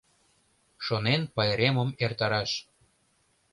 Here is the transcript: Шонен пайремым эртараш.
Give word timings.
Шонен 0.85 1.21
пайремым 1.35 1.89
эртараш. 2.03 2.51